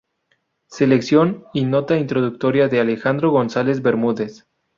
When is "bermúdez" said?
3.83-4.47